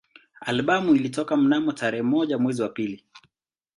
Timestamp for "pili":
2.69-3.03